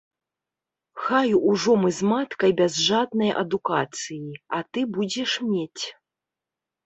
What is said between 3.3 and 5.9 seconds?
адукацыі, а ты будзеш мець.